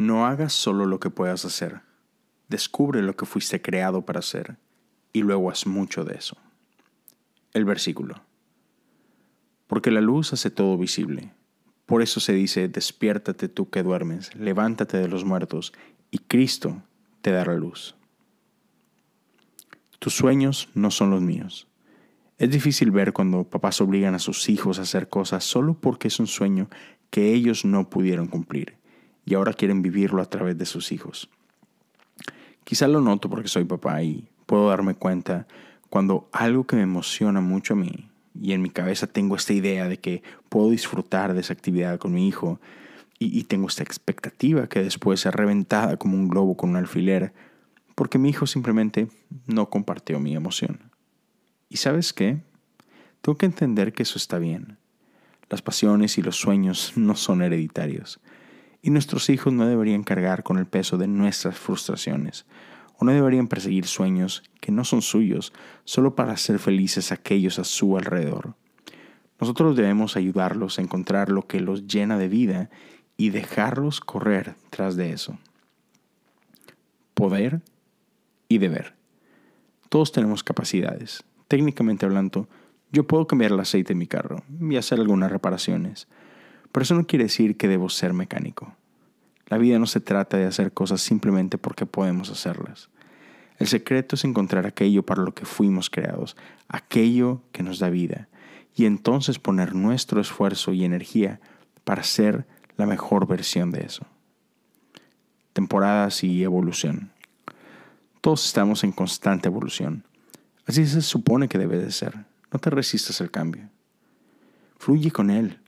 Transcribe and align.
No 0.00 0.26
hagas 0.26 0.52
solo 0.52 0.86
lo 0.86 1.00
que 1.00 1.10
puedas 1.10 1.44
hacer. 1.44 1.80
Descubre 2.48 3.02
lo 3.02 3.16
que 3.16 3.26
fuiste 3.26 3.60
creado 3.60 4.06
para 4.06 4.20
hacer 4.20 4.56
y 5.12 5.22
luego 5.22 5.50
haz 5.50 5.66
mucho 5.66 6.04
de 6.04 6.14
eso. 6.14 6.36
El 7.52 7.64
versículo. 7.64 8.22
Porque 9.66 9.90
la 9.90 10.00
luz 10.00 10.32
hace 10.32 10.52
todo 10.52 10.78
visible. 10.78 11.32
Por 11.84 12.00
eso 12.00 12.20
se 12.20 12.32
dice, 12.32 12.68
despiértate 12.68 13.48
tú 13.48 13.70
que 13.70 13.82
duermes, 13.82 14.32
levántate 14.36 14.98
de 14.98 15.08
los 15.08 15.24
muertos, 15.24 15.72
y 16.12 16.18
Cristo 16.18 16.80
te 17.20 17.32
dará 17.32 17.54
luz. 17.54 17.96
Tus 19.98 20.14
sueños 20.14 20.68
no 20.74 20.92
son 20.92 21.10
los 21.10 21.22
míos. 21.22 21.66
Es 22.36 22.50
difícil 22.50 22.92
ver 22.92 23.12
cuando 23.12 23.42
papás 23.42 23.80
obligan 23.80 24.14
a 24.14 24.20
sus 24.20 24.48
hijos 24.48 24.78
a 24.78 24.82
hacer 24.82 25.08
cosas 25.08 25.42
solo 25.42 25.74
porque 25.74 26.06
es 26.06 26.20
un 26.20 26.28
sueño 26.28 26.70
que 27.10 27.34
ellos 27.34 27.64
no 27.64 27.90
pudieron 27.90 28.28
cumplir 28.28 28.77
y 29.28 29.34
ahora 29.34 29.52
quieren 29.52 29.82
vivirlo 29.82 30.22
a 30.22 30.24
través 30.24 30.56
de 30.56 30.64
sus 30.64 30.90
hijos. 30.90 31.28
Quizá 32.64 32.88
lo 32.88 33.02
noto 33.02 33.28
porque 33.28 33.48
soy 33.48 33.64
papá 33.64 34.02
y 34.02 34.26
puedo 34.46 34.70
darme 34.70 34.94
cuenta 34.94 35.46
cuando 35.90 36.30
algo 36.32 36.66
que 36.66 36.76
me 36.76 36.82
emociona 36.82 37.42
mucho 37.42 37.74
a 37.74 37.76
mí 37.76 38.08
y 38.40 38.52
en 38.52 38.62
mi 38.62 38.70
cabeza 38.70 39.06
tengo 39.06 39.36
esta 39.36 39.52
idea 39.52 39.86
de 39.86 39.98
que 39.98 40.22
puedo 40.48 40.70
disfrutar 40.70 41.34
de 41.34 41.40
esa 41.40 41.52
actividad 41.52 41.98
con 41.98 42.12
mi 42.12 42.26
hijo 42.26 42.58
y, 43.20 43.42
tengo 43.44 43.66
esta 43.66 43.82
expectativa 43.82 44.68
que 44.68 44.80
después 44.80 45.20
sea 45.20 45.32
reventada 45.32 45.96
como 45.96 46.16
un 46.16 46.28
globo 46.28 46.56
con 46.56 46.70
un 46.70 46.76
alfiler 46.76 47.34
porque 47.96 48.16
mi 48.16 48.30
hijo 48.30 48.46
simplemente 48.46 49.08
no 49.46 49.68
compartió 49.68 50.20
mi 50.20 50.36
emoción. 50.36 50.90
¿Y 51.68 51.78
sabes 51.78 52.12
qué? 52.12 52.38
Tengo 53.20 53.36
que 53.36 53.46
entender 53.46 53.92
que 53.92 54.04
eso 54.04 54.18
está 54.18 54.38
bien. 54.38 54.78
Las 55.50 55.62
pasiones 55.62 56.16
y 56.16 56.22
los 56.22 56.36
sueños 56.36 56.92
no 56.94 57.16
son 57.16 57.42
hereditarios. 57.42 58.20
Y 58.88 58.90
nuestros 58.90 59.28
hijos 59.28 59.52
no 59.52 59.66
deberían 59.66 60.02
cargar 60.02 60.42
con 60.42 60.56
el 60.56 60.64
peso 60.64 60.96
de 60.96 61.06
nuestras 61.06 61.58
frustraciones, 61.58 62.46
o 62.96 63.04
no 63.04 63.12
deberían 63.12 63.46
perseguir 63.46 63.84
sueños 63.84 64.42
que 64.62 64.72
no 64.72 64.82
son 64.82 65.02
suyos 65.02 65.52
solo 65.84 66.14
para 66.14 66.32
hacer 66.32 66.58
felices 66.58 67.12
a 67.12 67.16
aquellos 67.16 67.58
a 67.58 67.64
su 67.64 67.98
alrededor. 67.98 68.54
Nosotros 69.38 69.76
debemos 69.76 70.16
ayudarlos 70.16 70.78
a 70.78 70.80
encontrar 70.80 71.28
lo 71.28 71.46
que 71.46 71.60
los 71.60 71.86
llena 71.86 72.16
de 72.16 72.28
vida 72.28 72.70
y 73.18 73.28
dejarlos 73.28 74.00
correr 74.00 74.54
tras 74.70 74.96
de 74.96 75.12
eso. 75.12 75.36
Poder 77.12 77.60
y 78.48 78.56
deber. 78.56 78.94
Todos 79.90 80.12
tenemos 80.12 80.42
capacidades. 80.42 81.24
Técnicamente 81.46 82.06
hablando, 82.06 82.48
yo 82.90 83.06
puedo 83.06 83.26
cambiar 83.26 83.52
el 83.52 83.60
aceite 83.60 83.92
de 83.92 83.98
mi 83.98 84.06
carro 84.06 84.44
y 84.58 84.76
hacer 84.76 84.98
algunas 84.98 85.30
reparaciones, 85.30 86.08
pero 86.72 86.84
eso 86.84 86.94
no 86.94 87.06
quiere 87.06 87.24
decir 87.24 87.58
que 87.58 87.68
debo 87.68 87.90
ser 87.90 88.14
mecánico. 88.14 88.77
La 89.48 89.58
vida 89.58 89.78
no 89.78 89.86
se 89.86 90.00
trata 90.00 90.36
de 90.36 90.44
hacer 90.44 90.72
cosas 90.72 91.00
simplemente 91.00 91.58
porque 91.58 91.86
podemos 91.86 92.30
hacerlas. 92.30 92.90
El 93.58 93.66
secreto 93.66 94.14
es 94.14 94.24
encontrar 94.24 94.66
aquello 94.66 95.02
para 95.02 95.22
lo 95.22 95.34
que 95.34 95.44
fuimos 95.44 95.90
creados, 95.90 96.36
aquello 96.68 97.42
que 97.50 97.62
nos 97.62 97.78
da 97.78 97.90
vida, 97.90 98.28
y 98.74 98.84
entonces 98.84 99.38
poner 99.38 99.74
nuestro 99.74 100.20
esfuerzo 100.20 100.72
y 100.72 100.84
energía 100.84 101.40
para 101.84 102.04
ser 102.04 102.46
la 102.76 102.86
mejor 102.86 103.26
versión 103.26 103.70
de 103.72 103.80
eso. 103.80 104.06
Temporadas 105.54 106.22
y 106.22 106.44
evolución. 106.44 107.10
Todos 108.20 108.46
estamos 108.46 108.84
en 108.84 108.92
constante 108.92 109.48
evolución. 109.48 110.04
Así 110.66 110.86
se 110.86 111.02
supone 111.02 111.48
que 111.48 111.58
debe 111.58 111.78
de 111.78 111.90
ser. 111.90 112.26
No 112.52 112.60
te 112.60 112.70
resistas 112.70 113.20
al 113.20 113.30
cambio. 113.30 113.68
Fluye 114.78 115.10
con 115.10 115.30
él. 115.30 115.58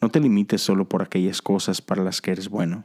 No 0.00 0.08
te 0.10 0.20
limites 0.20 0.62
solo 0.62 0.88
por 0.88 1.02
aquellas 1.02 1.42
cosas 1.42 1.82
para 1.82 2.02
las 2.02 2.22
que 2.22 2.30
eres 2.30 2.48
bueno. 2.48 2.84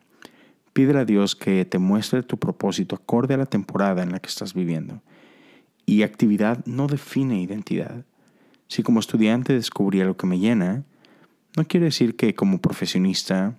Pídele 0.73 0.99
a 0.99 1.05
Dios 1.05 1.35
que 1.35 1.65
te 1.65 1.79
muestre 1.79 2.23
tu 2.23 2.37
propósito 2.37 2.95
acorde 2.95 3.33
a 3.33 3.37
la 3.37 3.45
temporada 3.45 4.03
en 4.03 4.11
la 4.11 4.19
que 4.19 4.29
estás 4.29 4.53
viviendo. 4.53 5.01
Y 5.85 6.03
actividad 6.03 6.63
no 6.65 6.87
define 6.87 7.41
identidad. 7.41 8.05
Si 8.67 8.83
como 8.83 8.99
estudiante 8.99 9.53
descubrí 9.53 9.99
lo 10.03 10.15
que 10.15 10.27
me 10.27 10.39
llena, 10.39 10.83
no 11.57 11.65
quiere 11.65 11.87
decir 11.87 12.15
que 12.15 12.35
como 12.35 12.59
profesionista, 12.59 13.55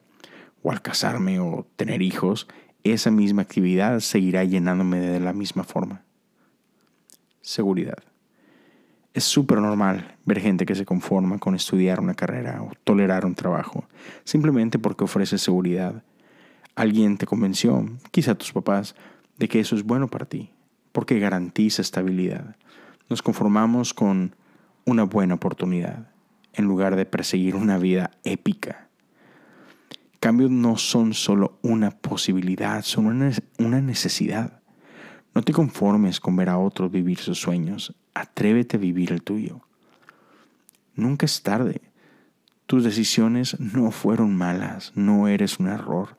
o 0.62 0.71
al 0.71 0.83
casarme 0.83 1.41
o 1.41 1.67
tener 1.77 2.03
hijos, 2.03 2.47
esa 2.84 3.11
misma 3.11 3.43
actividad 3.43 4.01
seguirá 4.01 4.45
llenándome 4.45 5.01
de 5.01 5.21
la 5.21 5.33
misma 5.33 5.65
forma. 5.65 6.03
Seguridad. 7.41 7.99
Es 9.13 9.25
súper 9.25 9.59
normal 9.59 10.17
ver 10.25 10.41
gente 10.41 10.65
que 10.65 10.77
se 10.77 10.84
conforma 10.84 11.39
con 11.39 11.57
estudiar 11.57 11.99
una 11.99 12.15
carrera 12.15 12.63
o 12.63 12.71
tolerar 12.84 13.27
un 13.27 13.34
trabajo, 13.34 13.84
simplemente 14.25 14.79
porque 14.79 15.05
ofrece 15.05 15.37
seguridad. 15.37 16.05
Alguien 16.75 17.19
te 17.19 17.27
convenció, 17.27 17.89
quizá 18.11 18.35
tus 18.35 18.53
papás, 18.53 18.95
de 19.39 19.49
que 19.49 19.61
eso 19.61 19.77
es 19.77 19.83
bueno 19.83 20.09
para 20.09 20.27
ti, 20.27 20.51
porque 20.93 21.19
garantiza 21.19 21.83
estabilidad. 21.83 22.57
Nos 23.09 23.23
conformamos 23.23 23.95
con 23.95 24.37
una 24.85 25.05
buena 25.05 25.35
oportunidad, 25.35 26.11
en 26.53 26.65
lugar 26.65 26.97
de 26.97 27.07
perseguir 27.07 27.57
una 27.57 27.79
vida 27.79 28.11
épica 28.25 28.91
Cambios 30.21 30.51
no 30.51 30.77
son 30.77 31.15
solo 31.15 31.59
una 31.63 31.93
posibilidad, 31.93 32.83
son 32.83 33.07
una 33.59 33.81
necesidad. 33.81 34.61
No 35.35 35.41
te 35.41 35.55
conformes 35.55 36.21
con 36.21 36.37
ver 36.37 36.51
a 36.51 36.59
otros 36.59 36.91
vivir 36.91 37.17
sus 37.17 37.39
sueños, 37.39 37.95
atrévete 38.13 38.77
a 38.77 38.81
vivir 38.81 39.13
el 39.13 39.23
tuyo. 39.23 39.63
Nunca 40.95 41.25
es 41.25 41.43
tarde. 41.43 41.81
Tus 42.67 42.85
decisiones 42.85 43.59
no 43.59 43.91
fueron 43.93 44.37
malas, 44.37 44.93
no 44.95 45.27
eres 45.27 45.59
un 45.59 45.69
error. 45.69 46.15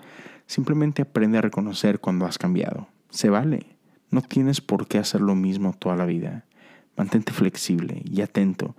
Simplemente 0.51 1.03
aprende 1.03 1.37
a 1.37 1.41
reconocer 1.41 2.01
cuando 2.01 2.25
has 2.25 2.37
cambiado. 2.37 2.89
Se 3.09 3.29
vale. 3.29 3.77
No 4.09 4.21
tienes 4.21 4.59
por 4.59 4.85
qué 4.85 4.97
hacer 4.97 5.21
lo 5.21 5.33
mismo 5.33 5.73
toda 5.79 5.95
la 5.95 6.05
vida. 6.05 6.43
Mantente 6.97 7.31
flexible 7.31 8.01
y 8.03 8.19
atento. 8.19 8.75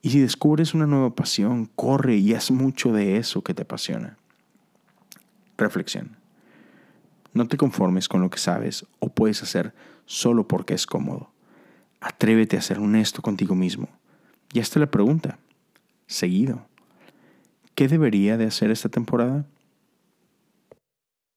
Y 0.00 0.08
si 0.08 0.20
descubres 0.20 0.72
una 0.72 0.86
nueva 0.86 1.14
pasión, 1.14 1.66
corre 1.76 2.16
y 2.16 2.32
haz 2.32 2.50
mucho 2.50 2.94
de 2.94 3.18
eso 3.18 3.42
que 3.42 3.52
te 3.52 3.60
apasiona. 3.60 4.16
Reflexión. 5.58 6.16
No 7.34 7.46
te 7.46 7.58
conformes 7.58 8.08
con 8.08 8.22
lo 8.22 8.30
que 8.30 8.38
sabes 8.38 8.86
o 8.98 9.10
puedes 9.10 9.42
hacer 9.42 9.74
solo 10.06 10.48
porque 10.48 10.72
es 10.72 10.86
cómodo. 10.86 11.30
Atrévete 12.00 12.56
a 12.56 12.62
ser 12.62 12.78
honesto 12.78 13.20
contigo 13.20 13.54
mismo. 13.54 13.90
Y 14.54 14.60
hasta 14.60 14.80
la 14.80 14.90
pregunta, 14.90 15.38
seguido, 16.06 16.66
¿qué 17.74 17.86
debería 17.86 18.38
de 18.38 18.46
hacer 18.46 18.70
esta 18.70 18.88
temporada? 18.88 19.44